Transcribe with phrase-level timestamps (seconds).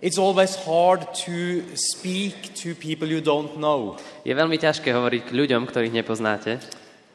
[0.00, 4.00] It's always hard to speak to people you don't know.
[4.24, 6.56] Je veľmi ťažké hovoriť k ľuďom, ktorých nepoznáte.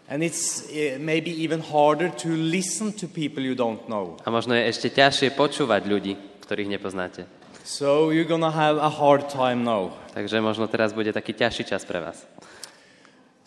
[0.05, 4.21] And it's uh, maybe even harder to listen to people you don't know.
[4.21, 6.13] A možno je ešte ťažšie počúvať ľudí,
[6.45, 7.25] ktorých nepoznáte.
[7.65, 9.89] So you're gonna have a hard time now.
[10.13, 12.21] Takže možno teraz bude taký ťažší čas pre vás.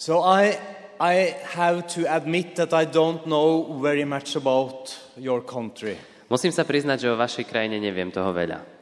[0.03, 0.59] So I,
[0.99, 5.95] I have to admit that I don't know very much about your country.
[6.27, 8.78] Musím sa priznať, že o vašej krajine neviem toho veľa.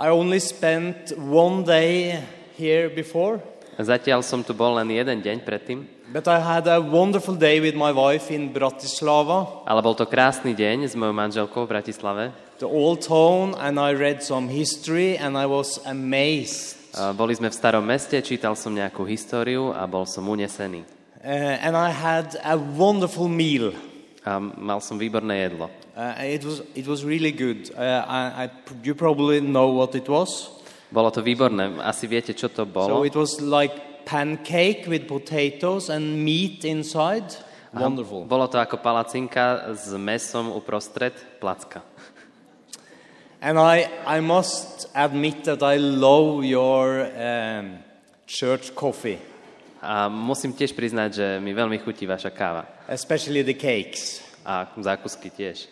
[0.00, 2.16] I only spent one day
[2.56, 3.44] here before,
[3.76, 7.76] Zatiaľ som tu bol len jeden deň predtým, but I had a wonderful day with
[7.76, 12.24] my wife in Bratislava, ale bol to krásny deň s mojou manželkou v Bratislave.
[12.60, 16.76] the old town, and I read some history and I was amazed.
[17.16, 20.84] Boli sme v starom meste, čítal som nejakú históriu a bol som unesený.
[21.20, 23.72] Uh, and I had a wonderful meal.
[24.24, 25.70] A mal som výborné jedlo.
[25.96, 27.72] Uh, it, was, it was really good.
[27.72, 28.50] Uh, I, I,
[28.84, 30.50] you probably know what it was.
[30.92, 31.80] Bolo to výborné.
[31.80, 33.04] Asi viete, čo to So bolo.
[33.04, 37.24] it was like pancake with potatoes and meat inside.
[37.72, 38.24] Aha, Wonderful.
[38.26, 41.82] Bolo to ako palacinka s mesom uprostred placka.
[43.40, 47.78] And I, I must admit that I love your um,
[48.26, 49.18] church coffee,
[49.80, 52.68] A musím tiež priznať, že mi veľmi chutí vaša káva.
[52.88, 54.20] especially the cakes.
[54.44, 55.68] A zákusky tiež.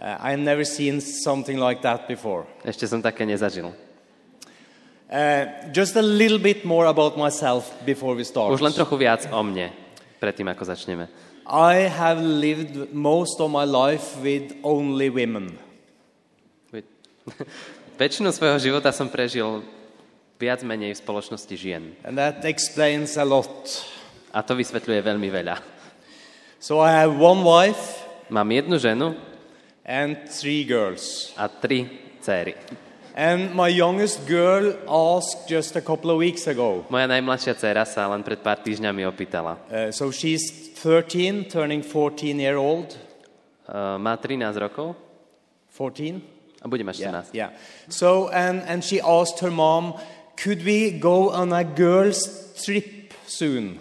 [0.00, 2.44] Uh, I've never seen something like that before.
[2.64, 3.72] Ešte som také nezažil.
[5.08, 8.50] Uh, just a little bit more about myself before we start.
[8.50, 9.70] Už len trochu viac o mne,
[10.18, 11.06] predtým ako začneme.
[11.44, 15.60] I have lived most of my life with only women.
[18.00, 19.62] Väčšinu svojho života som prežil
[20.38, 21.94] viac menej v spoločnosti žien.
[22.04, 23.70] And that explains a lot.
[24.34, 25.56] A to vysvetľuje veľmi veľa.
[26.58, 29.14] So I have one wife Mám jednu ženu
[29.84, 31.30] and three girls.
[31.36, 31.86] a tri
[32.24, 32.56] céry.
[33.14, 36.82] And my youngest girl asked just a couple of weeks ago.
[36.90, 39.54] Moja najmladšia dcéra sa len pred pár týždňami opýtala.
[39.70, 42.96] Uh, so she's 13, turning 14 year old.
[43.70, 44.98] Uh, má 13 rokov
[45.70, 46.18] 14?
[46.58, 47.36] a bude mať Yeah, 14.
[47.36, 47.50] yeah.
[47.92, 49.94] So, and, and she asked her mom,
[50.36, 53.78] could we go on a girls' trip soon?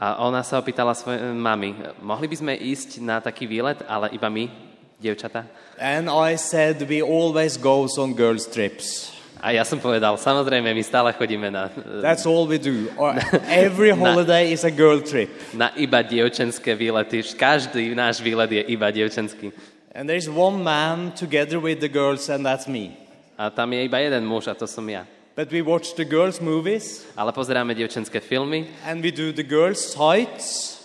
[0.00, 4.32] A ona sa opýtala svojej mami, mohli by sme ísť na taký výlet, ale iba
[4.32, 4.48] my,
[4.96, 5.44] dievčata?
[5.76, 9.12] And I said, we always go on girls' trips.
[9.40, 11.72] A ja som povedal, samozrejme, my stále chodíme na,
[12.04, 12.92] That's all we do.
[13.48, 15.32] Every holiday is a girl trip.
[15.56, 17.24] na iba dievčenské výlety.
[17.24, 19.48] Každý náš výlet je iba dievčenský.
[19.96, 22.96] And there's one man together with the girls, and that's me.
[23.40, 25.08] A tam je iba jeden muž a to som ja.
[25.40, 29.80] But we watch the girls' movies, Ale pozeráme dievčenské filmy and we do the girls'
[29.80, 30.76] sites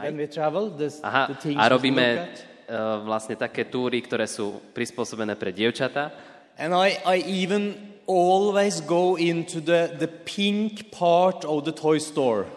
[0.00, 0.72] when we travel.
[0.72, 2.32] The, Aha, the things a robíme
[2.64, 6.16] uh, vlastne také túry, ktoré sú prispôsobené pre dievčatá.
[6.56, 7.76] And I, I even
[8.08, 12.48] always go into the, the pink part of the toy store.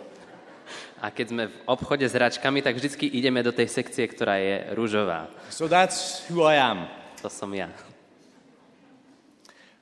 [1.03, 4.71] A keď sme v obchode s hračkami, tak vždycky ideme do tej sekcie, ktorá je
[4.79, 5.27] rúžová.
[5.51, 6.87] So that's who I am.
[7.19, 7.67] To som ja.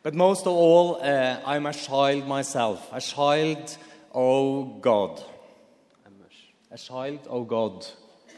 [0.06, 3.76] But most of all, uh, I'm a child myself, a child
[4.14, 5.20] of God.
[6.70, 7.88] A child of God.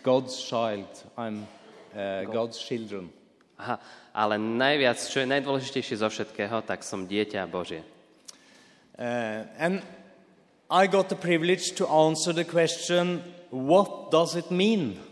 [0.01, 0.88] God's child.
[1.17, 1.45] I'm
[1.94, 3.11] uh, God's children.
[3.59, 3.83] Aha,
[4.16, 7.84] ale najviac, čo je najdôležitejšie zo všetkého, tak som dieťa Božie.
[8.95, 9.84] Uh, and
[10.72, 13.19] I got the privilege to answer the question
[13.51, 15.03] what does it mean?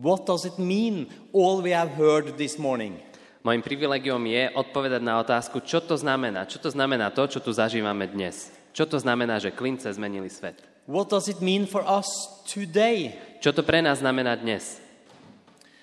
[0.00, 2.96] What does it mean, all we have heard this morning?
[3.42, 6.46] Mojím privilegiom je odpovedať na otázku, čo to znamená.
[6.46, 8.54] Čo to znamená to, čo tu zažívame dnes.
[8.70, 10.62] Čo to znamená, že klince zmenili svet.
[10.86, 12.06] What does it mean for us
[12.46, 13.18] today?
[13.42, 14.78] Čo to pre nás znamená dnes.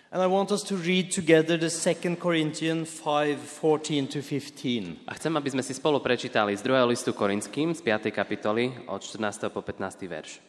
[0.09, 5.03] And I want us to read together the 2 Corinthians 5 14 to 15.
[5.05, 6.79] A chcem, aby sme si spolu prečítali z 2.
[6.87, 8.09] listu Korinským z 5.
[8.09, 9.51] kapitoly od 14.
[9.51, 10.07] po 15.
[10.07, 10.39] verš.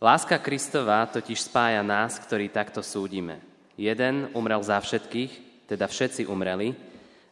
[0.00, 3.44] Láska Kristova totiž spája nás, ktorí takto súdime.
[3.76, 6.74] Jeden umrel za všetkých, teda všetci umreli,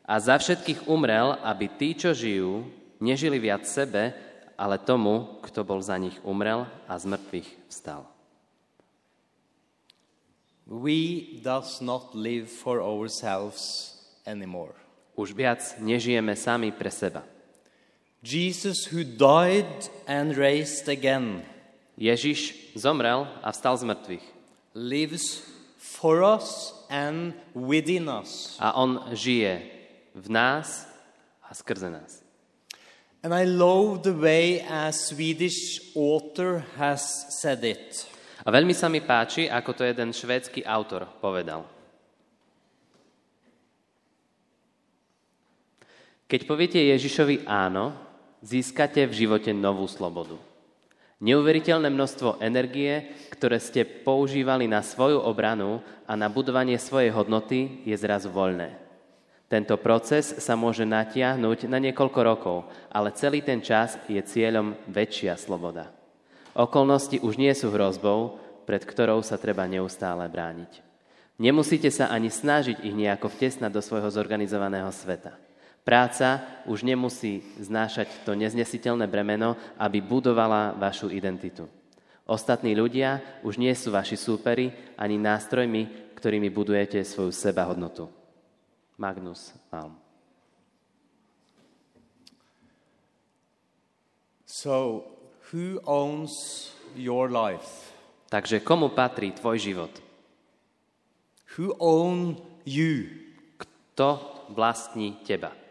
[0.08, 2.64] a za všetkých umrel, aby tí, čo žijú,
[2.96, 4.16] nežili viac sebe,
[4.56, 8.08] ale tomu, kto bol za nich umrel a z mŕtvych vstal.
[10.64, 13.92] We does not live for ourselves
[14.24, 14.72] anymore.
[15.12, 17.26] Už viac nežijeme sami pre seba.
[18.24, 21.44] Jesus, who died and raised again,
[22.00, 24.26] Ježiš zomrel a vstal z mŕtvych.
[24.78, 25.42] lives
[25.78, 28.58] for us and within us.
[28.58, 29.62] A on žije
[30.12, 30.84] v nás
[31.46, 32.20] a skrze nás.
[33.22, 37.02] And I love the way a Swedish author has
[37.40, 38.06] said it.
[38.46, 41.66] A veľmi sa mi páči, ako to jeden švédsky autor povedal.
[46.28, 47.96] Keď poviete Ježišovi áno,
[48.44, 50.47] získate v živote novú slobodu.
[51.18, 57.96] Neuveriteľné množstvo energie, ktoré ste používali na svoju obranu a na budovanie svojej hodnoty, je
[57.98, 58.78] zrazu voľné.
[59.50, 62.58] Tento proces sa môže natiahnuť na niekoľko rokov,
[62.92, 65.90] ale celý ten čas je cieľom väčšia sloboda.
[66.54, 70.84] Okolnosti už nie sú hrozbou, pred ktorou sa treba neustále brániť.
[71.40, 75.47] Nemusíte sa ani snažiť ich nejako vtesnať do svojho zorganizovaného sveta.
[75.88, 81.64] Práca už nemusí znášať to neznesiteľné bremeno, aby budovala vašu identitu.
[82.28, 84.68] Ostatní ľudia už nie sú vaši súperi
[85.00, 88.04] ani nástrojmi, ktorými budujete svoju sebahodnotu.
[89.00, 89.96] Magnus Malm.
[94.44, 95.08] So,
[95.48, 97.96] who owns your life?
[98.28, 99.92] Takže komu patrí tvoj život?
[101.56, 102.36] Who own
[102.68, 103.08] you?
[103.56, 104.20] Kto
[104.52, 105.67] vlastní teba?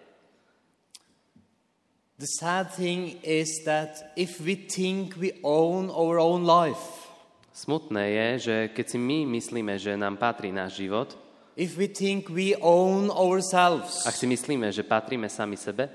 [2.17, 7.05] The sad thing is that if we think we own our own life,
[7.53, 11.13] Smutné je, že keď si my myslíme, že nám patrí náš život,
[11.53, 15.93] if we think we own ourselves, ak si myslíme, že patríme sami sebe,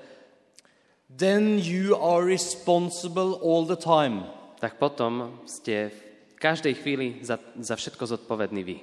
[1.10, 4.22] then you are responsible all the time.
[4.62, 8.78] tak potom ste v každej chvíli za, za všetko zodpovední vy.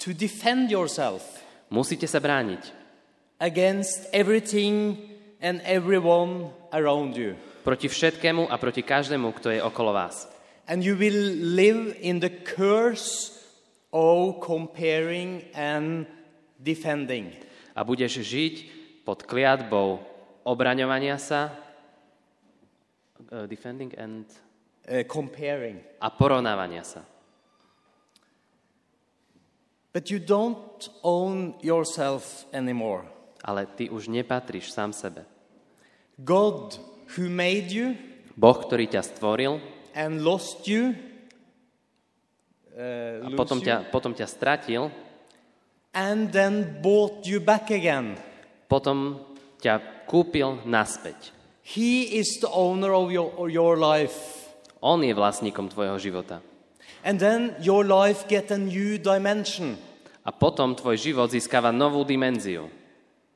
[0.00, 1.20] To defend yourself
[1.68, 2.72] Musíte sa brániť
[3.36, 5.09] against everything
[5.40, 7.36] and everyone around you.
[7.64, 10.28] proti všetkému a proti každému, kto je okolo vás.
[10.70, 13.36] And you will live in the curse
[13.92, 16.06] of comparing and
[16.56, 17.34] defending.
[17.74, 18.54] A budeš žiť
[19.02, 19.98] pod kliatbou
[20.46, 21.50] obraňovania sa,
[23.30, 24.26] uh, defending and,
[24.88, 25.78] Uh, comparing.
[26.00, 27.04] a porovnávania sa.
[29.92, 33.06] But you don't own yourself anymore.
[33.42, 35.29] Ale ty už nepatríš sám sebe.
[36.24, 36.76] God,
[37.16, 37.96] who made you
[38.40, 39.60] Boh, ktorý ťa stvoril
[39.92, 40.96] and lost you,
[42.72, 44.88] uh, a potom ťa, potom ťa stratil,
[45.92, 48.16] and then bought you back again.
[48.70, 49.18] potom
[49.58, 51.34] ťa kúpil naspäť.
[51.66, 54.48] He is the owner of your, of your life.
[54.80, 56.40] On je vlastníkom tvojho života.
[57.04, 59.76] And then your life get a new dimension.
[60.24, 62.70] A potom tvoj život získava novú dimenziu.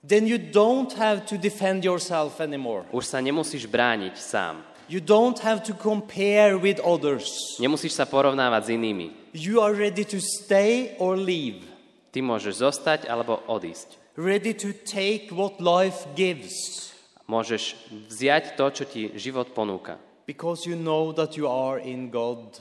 [0.05, 2.85] Then you don't have to defend yourself anymore.
[2.93, 4.61] Už sa nemusíš brániť sám.
[4.85, 7.57] You don't have to compare with others.
[7.57, 9.07] Nemusíš sa porovnávať s inými.
[9.33, 11.65] You are ready to stay or leave,
[12.13, 13.97] Ty môžeš zostať alebo odísť.
[14.21, 16.93] ready to take what life gives
[17.25, 17.73] Môžeš
[18.13, 19.97] vziať to, čo ti život ponúka.
[20.29, 22.61] because you know that you are in God's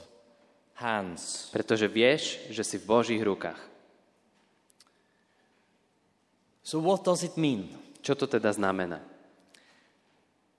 [0.80, 1.52] hands.
[1.52, 3.60] Pretože vieš, že si v Božích rukách.
[6.64, 7.68] So, what does it mean
[8.00, 9.04] Čo to teda znamená?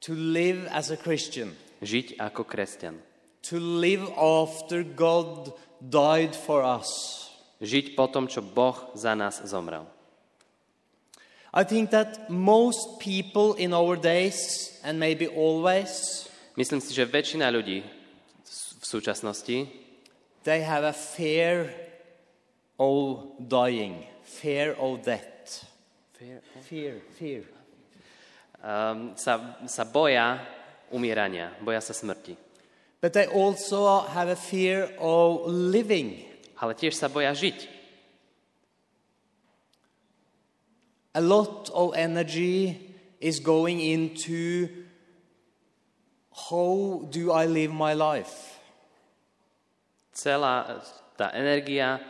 [0.06, 1.58] to live as a Christian?
[1.82, 3.02] Žiť ako kresťan.
[3.50, 7.26] To live after God died for us.
[7.58, 9.90] Žiť po tom, čo Boh za nás zomrel.
[11.56, 16.26] I think that most people in our days, and maybe always,
[16.56, 17.84] Myslím si, že väčšina ľudí
[18.46, 19.68] v súčasnosti
[20.46, 21.74] they have a fear
[22.78, 25.35] of dying, fear of death.
[26.16, 27.44] Fear, fear.
[28.66, 30.42] um, sa, sa boja
[30.90, 32.34] umierania, boja sa smrti.
[33.02, 36.26] But they also have a fear of living.
[36.58, 37.70] Ale tiež sa boja žiť.
[41.16, 42.76] A lot of energy
[43.22, 44.68] is going into
[46.52, 48.60] how do I live my life?
[50.12, 50.80] Celá
[51.16, 52.04] tá energia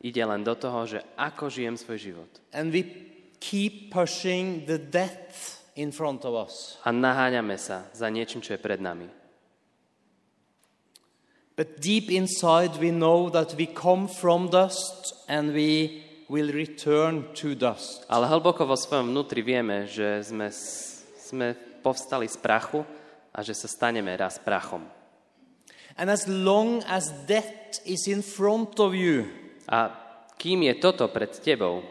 [0.00, 2.30] ide len do toho, že ako žijem svoj život.
[2.52, 3.07] And we
[3.40, 6.78] keep pushing the death in front of us.
[6.84, 9.06] A naháňame sa za niečím, čo je pred nami.
[11.58, 17.58] But deep inside, we know that we come from dust and we will return to
[17.58, 18.06] dust.
[18.06, 20.54] Ale hlboko vo svojom vnútri vieme, že sme,
[21.18, 22.86] sme povstali z prachu
[23.34, 24.86] a že sa staneme raz prachom.
[25.98, 29.26] And as long as death is in front of you,
[29.68, 29.92] A
[30.40, 31.84] kým je toto pred tebou,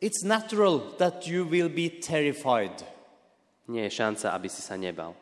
[0.00, 2.84] it's natural that you will be terrified.
[3.68, 5.12] nie je šanca, aby si sa nebal.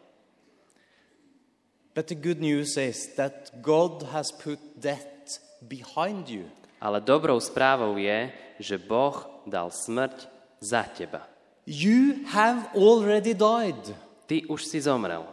[1.95, 6.47] But the good news is that God has put death behind you.
[6.79, 8.31] Ale dobrou správou je,
[8.61, 10.29] že Boh dal smrť
[10.61, 11.25] za teba.
[11.67, 15.27] You have already died Ty už si zomrel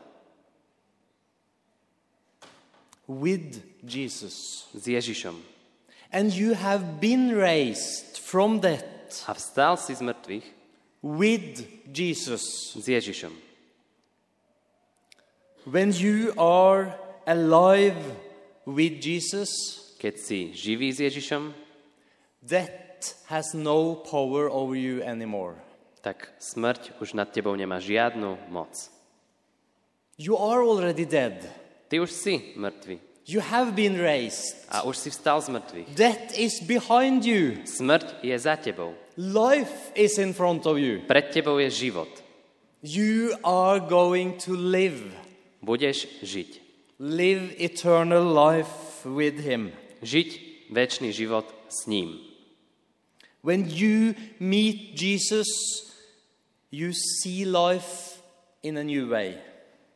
[3.05, 4.65] with Jesus.
[4.73, 5.35] s Ježišom
[6.13, 8.92] And you have been raised from death
[9.27, 10.46] a vstal si z mŕtvych
[11.03, 12.43] with Jesus.
[12.74, 13.34] s Ježišom.
[15.65, 16.96] When you are
[17.27, 17.98] alive
[18.65, 19.50] with Jesus,
[20.03, 21.55] Keď si živý s Ježišom,
[22.43, 25.55] death has no power over you anymore.
[26.03, 28.91] tak smrť už nad tebou nemá žiadnu moc.
[30.20, 31.48] You are already dead.
[31.88, 34.67] Ty už si mŕtvy You have been raised.
[34.67, 35.88] a už si vstal z mŕtvych.
[35.96, 37.63] Death is behind you.
[37.63, 38.91] Smrť je za tebou.
[39.17, 41.05] Life is in front of you.
[41.05, 42.10] Pred tebou je život.
[42.82, 45.05] You are going to live.
[45.62, 46.50] Budeš žiť.
[46.98, 49.70] Live eternal life with Him.
[50.01, 50.29] Žiť
[50.74, 52.17] väčší život s ním.
[53.46, 55.48] When you meet Jesus,
[56.72, 58.17] you see life
[58.65, 59.38] in a new way.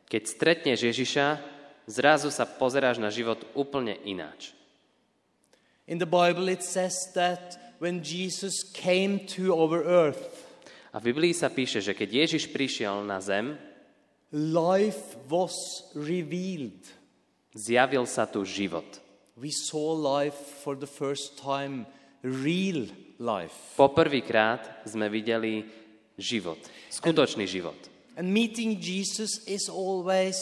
[0.06, 1.42] Keď stretneš Ježiša,
[1.90, 4.54] zrazu sa pozeráš na život úplne ináč.
[5.88, 10.48] In the Bible, it says that when Jesus came to our earth,
[10.88, 13.60] A v Biblii sa píše, že keď Ježiš prišiel na zem,
[14.32, 15.54] life was
[15.92, 16.80] revealed.
[17.52, 18.88] zjavil sa tu život.
[19.36, 21.86] We saw life for the first time,
[22.24, 22.88] real
[23.20, 23.54] life.
[23.76, 25.68] Poprvýkrát sme videli
[26.18, 26.58] život,
[26.90, 27.76] skutočný život.
[28.18, 30.40] And meeting Jesus is always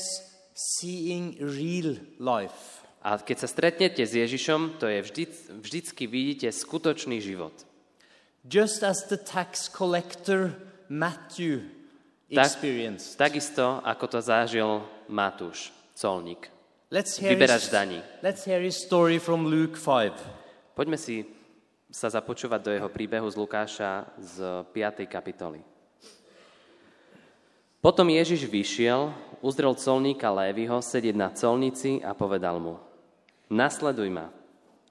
[0.57, 2.86] seeing real life.
[3.07, 5.25] A keď sa stretnete s Ježišom, to je vždy,
[5.63, 7.55] vždycky vidíte skutočný život.
[8.43, 10.59] Just as the tax collector
[10.91, 11.71] Matthew
[12.27, 13.15] Tak, experienced.
[13.15, 16.51] takisto, ako to zažil Matúš, colník.
[16.91, 17.99] Let's hear, Vyberač his, daní.
[18.27, 20.75] let's hear his story from Luke 5.
[20.75, 21.23] Poďme si
[21.87, 25.07] sa započúvať do jeho príbehu z Lukáša z 5.
[25.07, 25.63] kapitoly.
[27.79, 29.15] Potom Ježiš vyšiel,
[29.47, 32.83] uzrel colníka Lévyho sedieť na colnici a povedal mu,
[33.51, 34.31] nasleduj ma.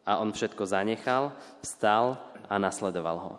[0.05, 1.33] A on všetko zanechal,
[1.65, 3.33] vstal a nasledoval ho.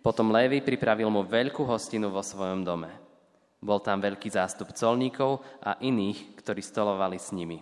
[0.00, 2.88] Potom Lévy pripravil mu veľkú hostinu vo svojom dome.
[3.60, 7.60] Bol tam veľký zástup colníkov a iných, ktorí stolovali s nimi.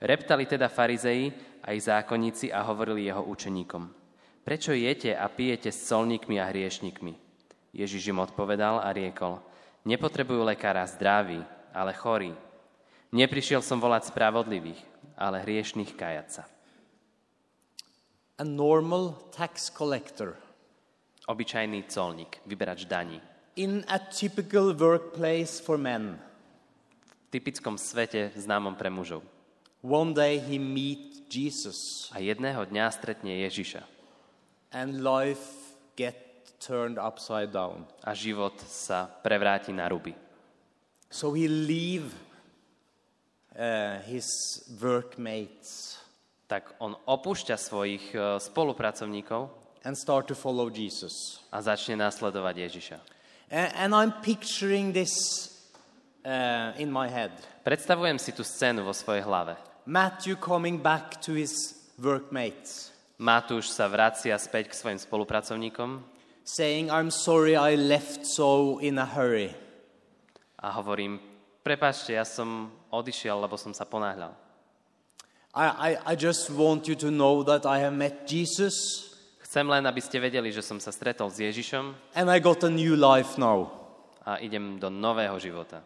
[0.00, 1.28] Reptali teda farizei
[1.60, 3.92] aj zákonníci a hovorili jeho učeníkom.
[4.40, 7.12] Prečo jete a pijete s colníkmi a hriešnikmi?
[7.76, 9.44] Ježiš im odpovedal a riekol,
[9.84, 11.44] nepotrebujú lekára zdraví,
[11.76, 12.32] ale chorí.
[13.12, 14.80] Neprišiel som volať spravodlivých,
[15.18, 16.44] ale hriešných kajať sa.
[18.38, 20.38] A normal tax collector
[21.28, 23.20] Obyčajný colník, vyberač daní.
[23.58, 26.16] in a typical workplace for men.
[27.28, 29.20] V typickom svete známom pre mužov.
[29.84, 33.84] One day he meet Jesus A jedného dňa stretne Ježiša
[34.72, 36.16] and life get
[36.60, 37.84] turned upside down.
[38.04, 40.12] a život sa prevráti na ruby.
[41.08, 42.08] So he leave
[43.56, 44.26] uh, his
[44.80, 45.98] workmates
[46.48, 49.52] Tak on opúšťa svojich e, spolupracovníkov
[49.84, 51.44] and start to follow Jesus.
[51.52, 52.98] a začne nasledovať Ježiša.
[53.52, 55.12] And I'm picturing this
[56.24, 57.36] uh, in my head.
[57.68, 59.60] Predstavujem si tú scénu vo svojej hlave.
[59.84, 61.52] Matthew coming back to his
[62.00, 66.00] workmates, Matúš sa vracia späť k svojim spolupracovníkom
[66.48, 69.52] saying, I'm sorry I left so in a hurry.
[70.64, 71.20] a hovorím,
[71.68, 74.32] prepačte, ja som odišiel, lebo som sa ponáhľal.
[75.52, 79.04] I, I, I just want you to know that I have met Jesus
[79.48, 82.68] Chcem len, aby ste vedeli, že som sa stretol s Ježišom and I got a
[82.68, 83.72] new life now.
[84.28, 85.80] a idem do nového života.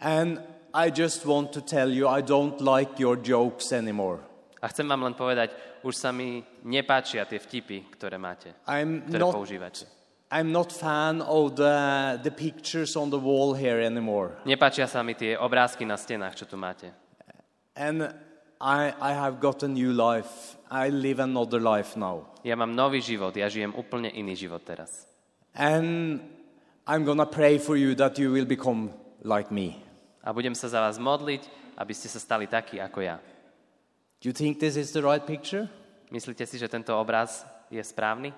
[0.00, 0.40] And
[0.72, 4.24] I just want to tell you, I don't like your jokes anymore.
[4.64, 5.52] A chcem vám len povedať,
[5.84, 9.84] už sa mi nepáčia tie vtipy, ktoré máte, I'm ktoré not, používate.
[10.34, 14.34] I'm not fan of the, the pictures on the wall here anymore.
[14.42, 16.90] Nepáčia sa mi tie obrázky na stenách, čo tu máte.
[17.78, 18.10] And
[18.58, 20.58] I, I have got a new life.
[20.66, 22.26] I live another life now.
[22.42, 25.06] Ja mám nový život, ja žijem úplne iný život teraz.
[25.54, 26.18] And
[26.82, 28.90] I'm gonna pray for you that you will become
[29.22, 29.78] like me.
[30.26, 31.46] A budem sa za vás modliť,
[31.78, 33.22] aby ste sa stali takí ako ja.
[34.18, 35.70] Do you think this is the right picture?
[36.10, 38.34] Myslíte si, že tento obraz je správny?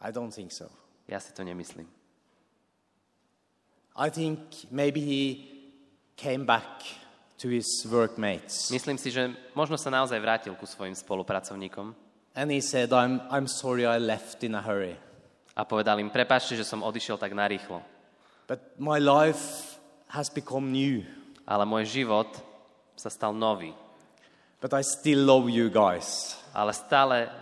[0.00, 0.72] I don't think so.
[1.06, 1.86] Ja si to nemyslím.
[3.96, 5.22] I think maybe he
[6.20, 6.84] came back
[7.40, 11.96] to his workmates Myslím si, že možno sa naozaj vrátil ku svojim spolupracovníkom
[12.36, 15.00] and he said, I'm, I'm sorry I left in a hurry.
[15.56, 17.80] a povedal im, prepáčte, že som odišiel tak narýchlo.
[18.44, 19.80] But my life
[20.12, 21.00] has become new.
[21.48, 22.28] Ale môj život
[22.92, 23.72] sa stal nový.
[24.60, 26.36] But I still love you guys.
[26.52, 27.32] Ale stále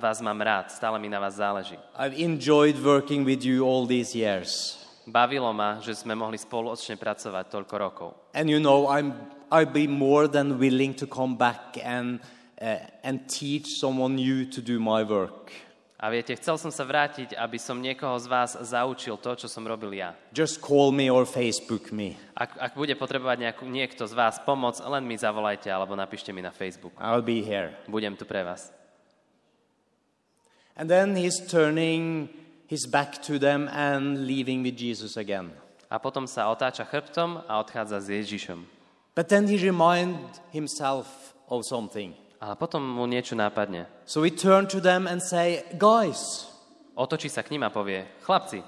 [0.00, 1.78] vás, mám rád, stále mi na vás záleží.
[1.98, 4.78] I've enjoyed working with you all these years.
[5.06, 8.08] Bavilo ma, že sme mohli spoločne pracovať toľko rokov.
[8.34, 9.14] And you know, I'm,
[9.54, 12.18] I'd be more than willing to come back and,
[12.58, 15.54] uh, and teach someone new to do my work.
[15.96, 19.64] A viete, chcel som sa vrátiť, aby som niekoho z vás zaučil to, čo som
[19.64, 20.12] robil ja.
[20.28, 22.20] Just call me or Facebook me.
[22.36, 26.44] Ak, ak bude potrebovať nejakú, niekto z vás pomoc, len mi zavolajte alebo napíšte mi
[26.44, 26.92] na Facebook.
[27.00, 27.72] I'll be here.
[27.88, 28.75] Budem tu pre vás.
[30.76, 32.28] And then he's turning
[32.66, 35.52] his back to them and leaving with Jesus again.
[35.90, 38.64] A potom sa otáča chrbtom a odchádza s Ježišom.
[39.14, 40.18] But then he remind
[40.52, 42.12] himself of something.
[42.42, 43.86] Ale potom mu niečo nápadne.
[44.04, 46.52] So he turned to them and say, guys,
[46.96, 48.64] Otočí sa k ním a povie, chlapci,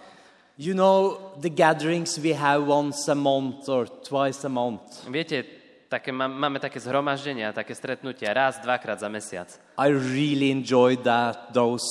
[0.60, 5.08] you know the gatherings we have once a month or twice a month.
[5.08, 5.57] viete,
[5.88, 9.48] také, má- máme také zhromaždenia, také stretnutia raz, dvakrát za mesiac.
[9.80, 11.84] I really enjoyed that, those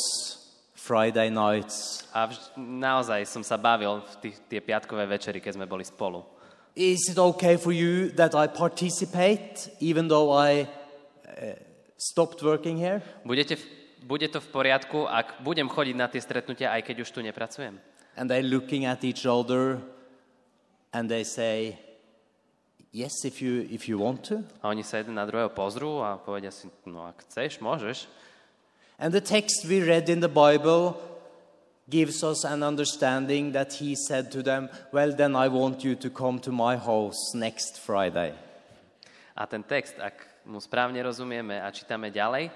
[0.78, 2.06] Friday nights.
[2.14, 6.24] A vž- naozaj som sa bavil v tých, tie piatkové večery, keď sme boli spolu.
[6.78, 10.70] Is it okay for you that I participate even though I
[11.26, 11.58] uh,
[11.98, 13.02] stopped working here?
[13.26, 13.64] Budete v,
[14.06, 17.82] bude to v poriadku, ak budem chodiť na tie stretnutia, aj keď už tu nepracujem?
[18.14, 19.82] And they're looking at each other
[20.94, 21.82] and they say,
[22.92, 24.42] Yes, if you, if you want to.
[24.64, 28.08] A oni sa jeden na druhého pozrú a povedia si, no ak chceš, môžeš.
[28.98, 30.98] And the text we read in the Bible
[31.90, 36.10] gives us an understanding that he said to them, Well, then I want you to
[36.10, 38.34] come to my house next Friday.
[39.38, 42.50] A ten text, ak mu správne rozumieme a čítame ďalej,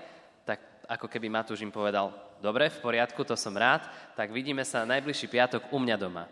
[0.48, 2.10] tak ako keby Matúš im povedal,
[2.42, 3.86] dobre, v poriadku, to som rád,
[4.18, 6.26] tak vidíme sa najbližší piatok u mňa doma.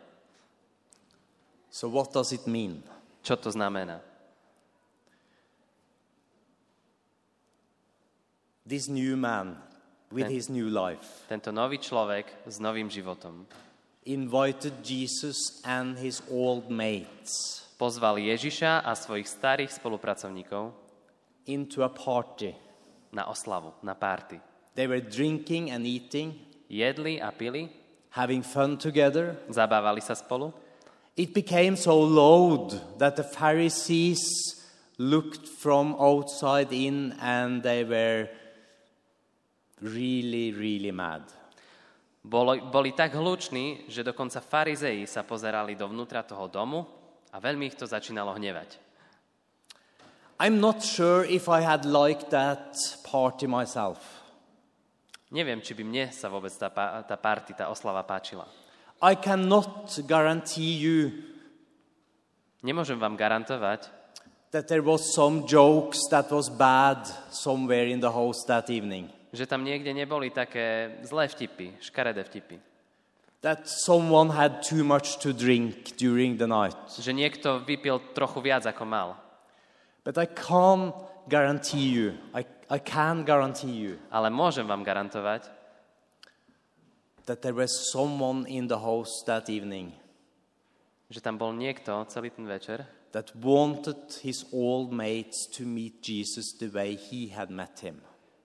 [1.70, 2.82] So, what does it mean?
[3.30, 4.02] Čo to znamená?
[8.66, 9.54] This new man
[10.10, 10.34] with Okay.
[10.42, 13.46] his new life Tento nový človek s novým životom
[14.10, 20.74] invited Jesus and his old mates pozval Ježiša a svojich starých spolupracovníkov
[21.46, 22.58] into a party.
[23.14, 24.38] na oslavu, na párty.
[24.78, 26.34] They were drinking and eating,
[26.70, 27.70] Jedli a pili,
[28.14, 29.34] having fun together.
[29.50, 30.54] zabávali sa spolu.
[31.20, 34.24] It became so loud that the Pharisees
[34.96, 38.32] looked from outside in and they were
[39.82, 41.28] really, really mad.
[42.24, 46.88] Bolo, boli tak hluční, že dokonca farizei sa pozerali dovnútra toho domu
[47.36, 48.80] a veľmi ich to začínalo hnevať.
[50.40, 54.00] I'm not sure if I had liked that party myself.
[55.36, 56.72] Neviem, či by mne sa vôbec tá,
[57.04, 58.48] tá party, tá oslava páčila.
[59.02, 61.12] I cannot guarantee you
[62.60, 63.88] Nemôžem vám garantovať,
[64.52, 69.08] that there was some jokes that was bad somewhere in the house that evening.
[69.32, 72.60] že tam niekde neboli také zlé vtipy, škaredé vtipy.
[73.40, 76.76] That someone had too much to drink during the night.
[76.92, 79.16] Že niekto vypil trochu viac, ako mal.
[80.04, 80.92] But I can't
[81.32, 85.48] guarantee you, I, I can guarantee you Ale môžem vám garantovať,
[87.30, 89.94] that there was someone in the house that evening
[91.10, 96.54] že tam bol niekto celý ten večer, that wanted his old mates to meet Jesus
[96.62, 97.98] the way he had met him.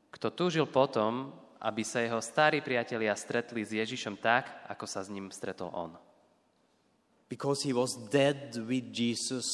[0.09, 5.13] kto túžil potom, aby sa jeho starí priatelia stretli s Ježišom tak, ako sa s
[5.13, 5.93] ním stretol on.
[7.29, 9.45] Because he was dead with Jesus.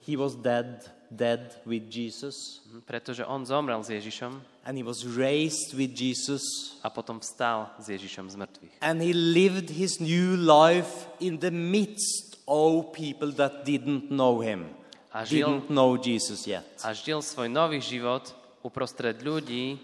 [0.00, 2.62] He was dead, dead with Jesus.
[2.70, 6.42] Mhm, Pretože on zomrel s Ježišom And he was raised with Jesus.
[6.82, 8.72] a potom vstal s Ježišom z mŕtvych.
[8.80, 14.70] And he lived his new life in the midst of people that didn't know him,
[15.10, 16.62] A žil, didn't know Jesus yet.
[16.86, 18.30] a žil svoj nový život
[18.62, 19.80] uprostred ľudí,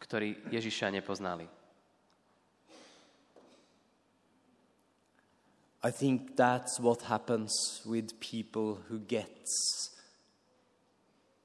[0.00, 1.46] ktorí Ježiša nepoznali.
[5.82, 9.88] I think that's what happens with people who gets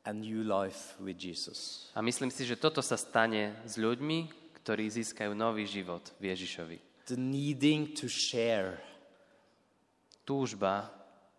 [0.05, 1.89] a new life with Jesus.
[1.97, 4.29] A myslím si, že toto sa stane s ľuďmi,
[4.61, 6.77] ktorí získajú nový život v Ježišovi.
[7.09, 8.81] The needing to share,
[10.25, 10.89] Túžba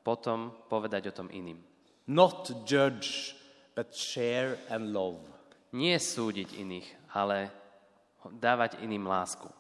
[0.07, 1.59] potom povedať o tom iným.
[2.07, 3.35] not judge,
[3.75, 5.19] but share and love.
[5.75, 7.51] Nie súdiť iných, ale
[8.31, 9.51] dávať iným lásku.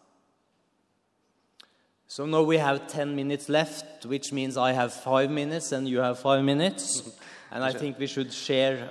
[2.08, 5.98] So now we have 10 minutes left, which means I have five minutes and you
[5.98, 7.02] have five minutes.
[7.50, 8.90] And I think we should share.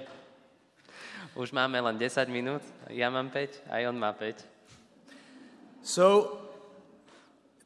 [1.36, 4.40] Už máme len 10 minút, ja mám 5, aj on má 5.
[5.84, 6.40] So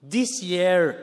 [0.01, 0.97] this year,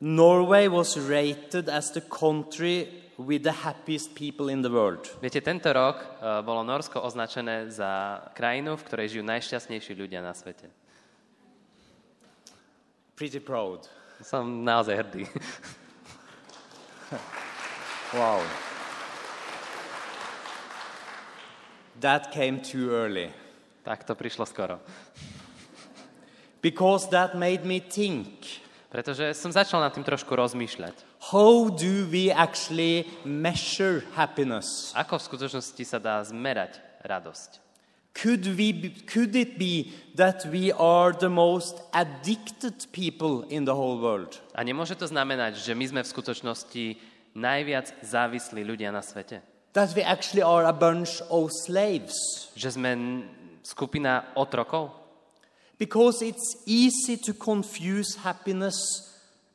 [0.00, 2.88] Norway was rated as the country
[3.20, 5.04] with the happiest people in the world.
[5.20, 10.32] Viete, tento rok uh, bolo Norsko označené za krajinu, v ktorej žijú najšťastnejší ľudia na
[10.32, 10.72] svete.
[13.20, 13.84] Pretty proud.
[14.24, 15.28] Som naozaj hrdý.
[18.10, 18.42] Wow.
[22.00, 23.30] That came too early.
[23.84, 24.80] tak to prišlo skoro.
[26.58, 28.42] because that made me think
[28.90, 31.22] Pretože som začal nad tým trošku rozmýšľať.
[31.30, 34.90] how do we actually measure happiness?
[34.98, 37.69] Ako v skutočnosti sa dá zmerať radosť?
[38.20, 43.96] Could, we could it be that we are the most addicted people in the whole
[43.96, 44.36] world?
[44.52, 46.84] A nemôže to znamenať, že my sme v skutočnosti
[47.32, 49.40] najviac závislí ľudia na svete?
[49.72, 52.52] That we actually are a bunch of slaves?
[52.60, 52.90] Že sme
[53.64, 54.92] skupina otrokov?
[55.80, 58.76] Because it's easy to confuse happiness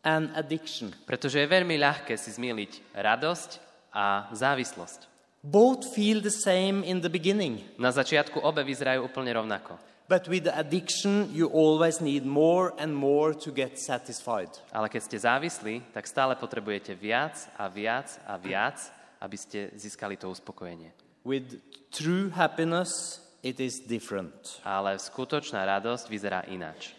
[0.02, 0.90] and addiction.
[1.06, 3.50] Pretože je veľmi ľahké si zmieliť radosť
[3.94, 5.15] a závislosť.
[5.46, 9.78] Both feel the same in the beginning, Na začiatku obe vyzerajú úplne rovnako.
[10.10, 14.50] but with addiction, you always need more and more to get satisfied.
[14.74, 18.78] Ale keď ste závislí, tak stále potrebujete viac a viac a viac,
[19.22, 20.94] aby ste získali to uspokojenie.
[21.26, 21.58] With
[21.90, 24.62] true happiness, it is different.
[24.66, 26.94] Ale skutočná radosť vyzerá ináč.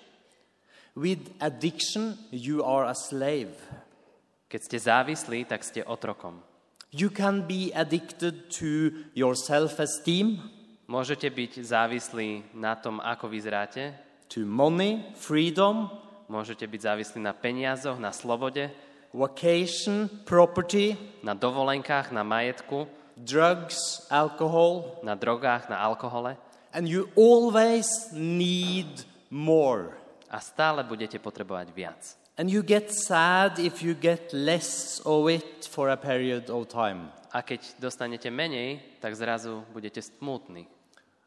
[0.95, 3.55] With addiction, you are a slave.
[4.51, 6.43] Keď ste závislí, tak ste otrokom.
[6.91, 10.39] You can be addicted to your self esteem,
[10.87, 13.91] Môžete byť závislí na tom, ako vyzeráte,
[14.31, 15.91] to money, freedom,
[16.31, 18.71] môžete byť závislí na peniazoch, na slobode,
[19.11, 20.95] vacation, property,
[21.27, 22.87] na dovolenkách, na majetku,
[23.19, 26.39] drugs, alcohol, na drogách, na alkohole
[26.77, 29.97] and you always need more.
[30.27, 32.26] a stále budete potrebovať viac.
[32.37, 37.09] And you get sad if you get less of it for a period of time.
[37.33, 40.69] A keď dostanete menej, tak zrazu budete smutní.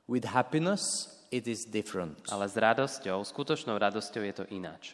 [0.06, 2.30] With happiness, it is different.
[2.30, 4.94] Ale s radosťou, skutočnou radosťou je to ináč.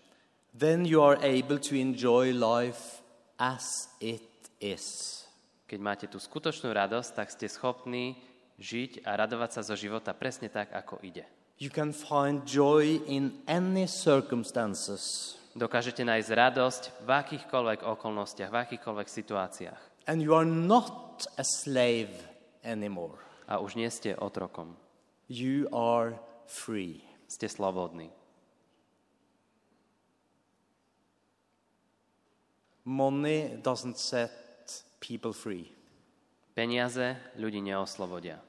[0.56, 3.04] Then you are able to enjoy life
[3.36, 4.24] as it
[4.64, 5.28] is.
[5.68, 8.16] Keď máte tú skutočnú radosť, tak ste schopní
[8.56, 11.28] žiť a radovať sa zo života presne tak, ako ide.
[11.60, 15.36] You can find joy in any circumstances.
[15.56, 19.82] Dokážete nájsť radosť v akýchkoľvek okolnostiach, v akýchkoľvek situáciách.
[20.12, 22.12] And you are not a slave
[22.60, 23.24] anymore.
[23.48, 24.76] A už nie ste otrokom.
[25.32, 27.00] You are free.
[27.32, 28.12] Ste slobodní.
[32.84, 34.36] Money doesn't set
[35.00, 35.72] people free.
[36.52, 38.44] Peniaze ľudí neoslobodia.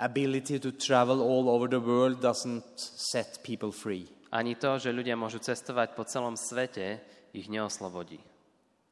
[0.00, 4.10] Ability to travel all over the world doesn't set people free.
[4.34, 6.98] Ani to, že ľudia môžu cestovať po celom svete,
[7.30, 8.18] ich neoslobodí.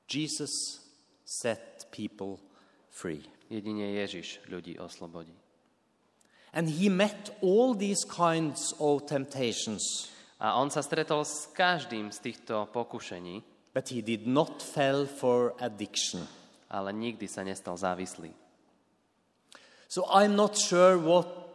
[0.07, 0.83] Jesus
[1.27, 2.39] set people
[2.95, 3.27] free.
[3.51, 5.35] Jedine Ježiš ľudí oslobodí.
[6.55, 12.19] And he met all these kinds of temptations, A on sa stretol s každým z
[12.19, 16.27] týchto pokušení, but he did not fall for addiction.
[16.73, 18.33] ale nikdy sa nestal závislý.
[19.93, 21.52] So I'm not sure what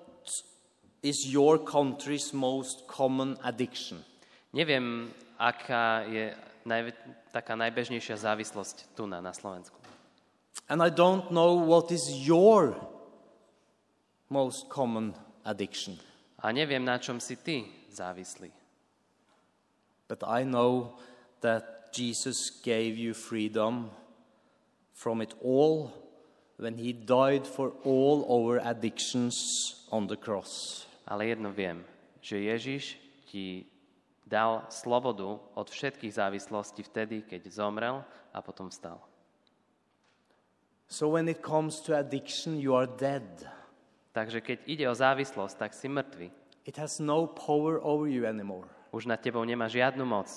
[1.07, 4.03] is your country's most common addiction.
[4.53, 6.35] Neviem, aká je
[6.67, 9.77] najvä- taká najbežnejšia závislosť tu na, na Slovensku.
[10.67, 12.75] And I don't know what is your
[14.27, 15.15] most common
[15.47, 15.95] addiction.
[16.43, 18.51] A neviem, na čom si ty závislý.
[20.07, 20.99] But I know
[21.41, 23.91] that Jesus gave you freedom
[24.93, 25.93] from it all
[26.57, 30.86] when he died for all our addictions on the cross.
[31.07, 31.87] Ale jedno viem,
[32.19, 32.99] že Ježiš
[33.31, 33.63] ti
[34.27, 38.03] dal slobodu od všetkých závislostí vtedy, keď zomrel
[38.35, 38.99] a potom vstal.
[40.87, 43.23] So when it comes to addiction, you are dead.
[44.11, 46.27] Takže keď ide o závislosť, tak si mŕtvy.
[46.67, 48.67] It has no power over you anymore.
[48.91, 50.27] Už nad tebou nemá žiadnu moc.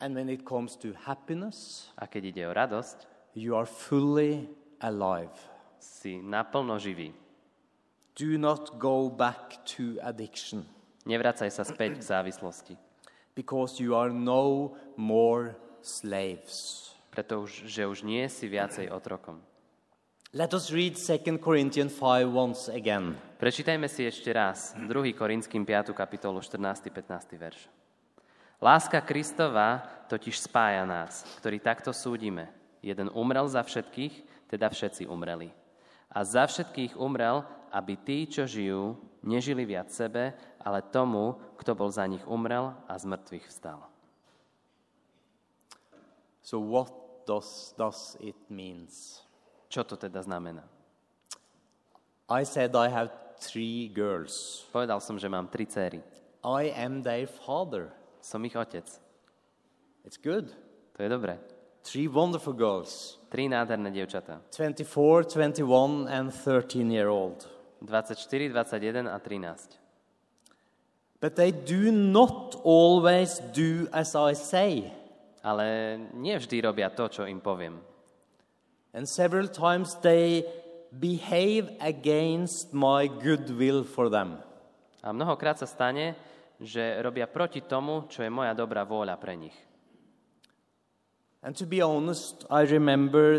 [0.00, 4.48] And when it comes to happiness, A keď ide o radosť, you are fully
[4.80, 5.32] alive.
[5.80, 7.12] si naplno živý.
[8.16, 10.64] Do not go back to addiction
[11.06, 12.74] Nevracaj sa späť k závislosti.
[13.36, 15.52] because you are no more
[15.84, 16.88] slaves.
[17.12, 19.40] Pretože že už nie si viacej otrokom.
[20.32, 23.16] Let us read 2 Corinthians 5 once again.
[23.40, 24.88] Prečítajme si ešte raz 2.
[25.16, 25.92] Korinským 5.
[25.96, 26.92] kapitolu 14.
[26.92, 27.36] 15.
[27.36, 27.60] verš.
[28.60, 32.48] Láska Kristova totiž spája nás, ktorí takto súdime.
[32.80, 35.52] Jeden umrel za všetkých, teda všetci umreli.
[36.12, 37.44] A za všetkých umrel,
[37.76, 40.32] aby tí, čo žijú, nežili viac sebe,
[40.64, 43.84] ale tomu, kto bol za nich umrel a z mŕtvych vstal.
[46.40, 46.88] So what
[47.28, 49.20] does, does it means?
[49.68, 50.64] Čo to teda znamená?
[52.32, 54.64] I said I have three girls.
[54.72, 56.00] Povedal som, že mám tri céry.
[56.46, 57.92] I am their father.
[58.22, 58.86] Som ich otec.
[60.06, 60.54] It's good.
[60.96, 61.38] To je dobré.
[61.82, 63.18] Three wonderful girls.
[63.30, 64.42] Tri nádherné dievčatá.
[64.54, 67.55] 24, 21 and 13 year old.
[67.80, 69.78] 24, 21 a 13.
[71.20, 74.92] But they do not always do as I say.
[75.40, 77.78] Ale nevždy robia to, čo im poviem.
[78.96, 80.44] And several times they
[80.92, 84.40] behave against my goodwill for them.
[85.04, 86.16] A mnohokrát sa stane,
[86.56, 89.56] že robia proti tomu, čo je moja dobrá vôľa pre nich.
[91.44, 93.38] And to be honest, I remember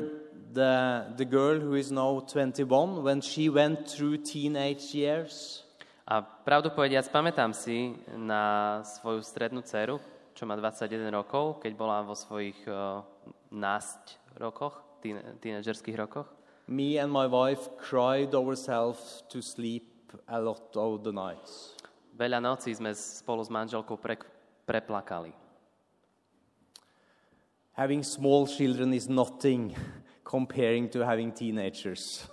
[0.53, 5.63] the, the girl who is now 21 when she went through teenage years.
[6.07, 9.99] A pravdu povediac, pamätám si na svoju strednú dceru,
[10.31, 13.03] čo má 21 rokov, keď bola vo svojich uh,
[13.51, 16.31] násť rokoch, tín, tínedžerských rokoch.
[16.71, 21.75] Me and my wife cried ourselves to sleep a lot of the nights.
[22.15, 24.15] Veľa nocí sme spolu s manželkou pre,
[24.63, 25.35] preplakali.
[27.77, 29.75] Having small children is nothing
[30.27, 32.27] comparing to having teenagers.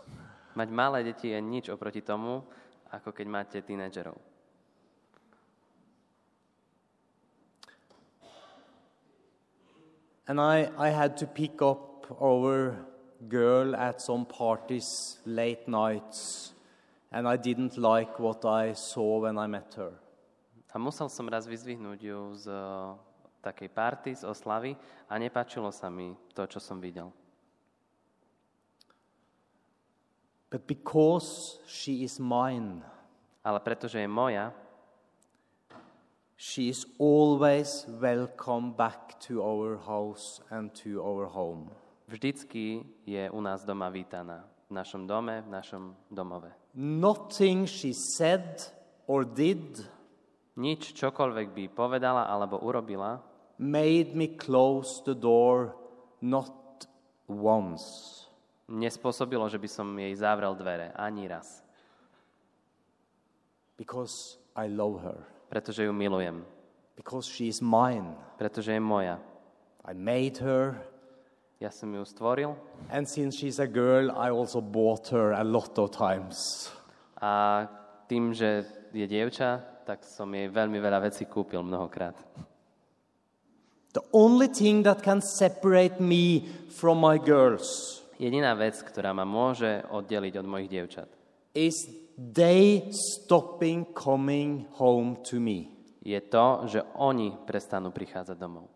[0.58, 2.42] Mať malé deti je nič oproti tomu,
[2.90, 4.18] ako keď máte tínedžerov.
[10.26, 12.74] And I, I had to pick up our
[13.28, 16.50] girl at some parties late nights,
[17.14, 19.94] and I didn't like what I saw when I met her.
[20.74, 22.98] A musel som raz vyzvihnúť ju z uh,
[23.38, 24.74] takej party, z oslavy
[25.06, 27.14] a nepáčilo sa mi to, čo som videl.
[30.54, 32.86] But because she is mine,
[33.42, 34.54] Ale pretože je moja,
[36.38, 41.74] she is always welcome back to our house and to our home.
[42.06, 44.46] vždycky je u nás doma vítaná.
[44.70, 46.54] V našom dome, v našom domove.
[46.74, 48.62] Nothing she said
[49.10, 49.82] or did
[50.54, 53.18] Nič, čokoľvek by povedala alebo urobila,
[53.58, 55.74] made me close the door
[56.22, 56.86] not
[57.26, 58.23] once.
[58.68, 60.92] Nespôsobilo, že by som jej zavrel dvere.
[60.96, 61.62] Ani raz.
[63.76, 65.18] Because I love her.
[65.48, 66.44] Pretože ju milujem.
[66.96, 68.14] Because she is mine.
[68.38, 69.18] Pretože je moja.
[69.84, 70.78] I made her.
[71.60, 72.58] Ja som ju stvoril
[72.90, 76.68] And since she's a girl, I also bought her a lot of times.
[77.24, 77.64] a
[78.06, 82.12] tým, že je dievča, tak som jej veľmi veľa vecí kúpil mnohokrát.
[83.94, 89.82] The only thing that can separate me from my girls Jediná vec, ktorá ma môže
[89.90, 91.10] oddeliť od mojich dievčat,
[91.54, 95.74] is they stopping coming home to me.
[96.04, 98.68] je to, že oni prestanú prichádzať domov.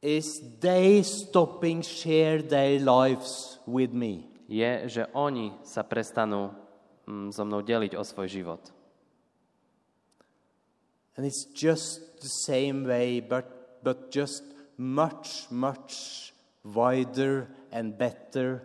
[0.00, 4.32] Is they stopping share their lives with me.
[4.48, 6.56] Je, že oni sa prestanú
[7.04, 8.62] mm, so mnou deliť o svoj život.
[11.20, 13.44] And it's just the same way, but,
[13.84, 14.40] but just
[14.80, 16.32] much, much
[16.64, 18.62] wider and better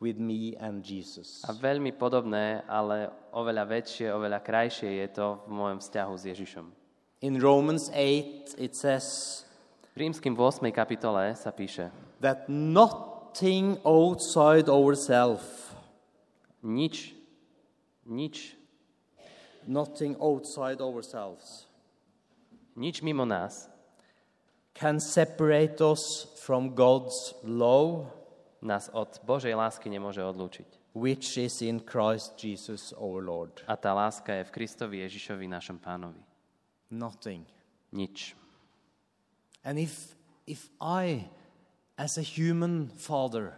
[0.00, 1.42] with me and Jesus.
[1.46, 6.66] A veľmi podobné, ale oveľa väčšie, oveľa krajšie je to v môjom vzťahu s Ježišom.
[7.26, 9.42] In Romans 8, it says
[9.98, 10.70] V rímským 8.
[10.70, 11.90] kapitole sa píše,
[12.22, 15.74] that nothing outside ourselves,
[16.62, 17.18] nič,
[18.06, 18.54] nič,
[19.66, 21.66] nothing outside ourselves,
[22.78, 23.66] nič mimo nás
[24.78, 28.06] can separate us from God's love,
[28.62, 30.78] nás od Božej lásky nemôže odlúčiť.
[30.98, 33.62] which is in Christ Jesus our Lord.
[33.70, 36.18] A tá láska je v Kristovi Ježišovi, našom pánovi.
[36.90, 37.46] Nothing.
[37.94, 38.34] Nič.
[39.62, 40.16] And if,
[40.46, 41.28] if I,
[41.94, 43.54] as a human father,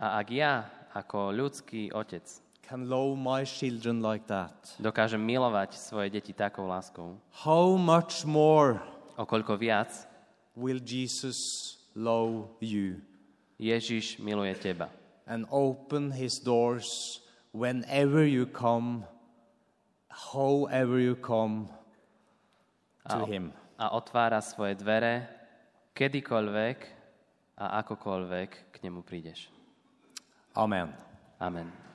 [0.00, 0.64] A ak ja,
[0.96, 2.24] ako ľudský otec,
[2.64, 8.80] can love my children like that, dokážem milovať svoje deti takou láskou, how much more
[9.20, 9.92] o koľko viac
[10.56, 13.04] will Jesus love you
[13.60, 14.88] Ježiš miluje teba.
[15.30, 17.20] and open his doors
[17.52, 19.04] whenever you come,
[20.10, 21.68] however you come
[23.08, 23.52] to A, him?
[23.78, 25.28] a otvára svoje dvere
[25.94, 26.78] kedykoľvek
[27.62, 29.48] a akokoľvek k nemu prídeš.
[30.56, 30.90] Amen.
[31.38, 31.89] Amen.